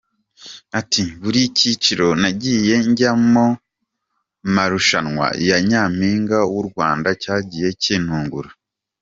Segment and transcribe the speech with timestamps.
[0.79, 8.49] Ati" Buri cyiciro nagiye njyamo mu marushanwa ya Nyampinga w’u Rwanda cyagiye kintungura.